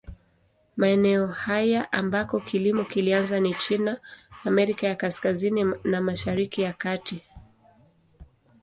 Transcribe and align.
Maeneo 0.77 1.27
haya 1.27 1.91
ambako 1.91 2.39
kilimo 2.39 2.83
kilianza 2.83 3.39
ni 3.39 3.53
China, 3.53 3.97
Amerika 4.45 4.87
ya 4.87 4.95
Kaskazini 4.95 5.73
na 5.83 6.01
Mashariki 6.01 6.61
ya 6.61 6.73
Kati. 6.73 7.23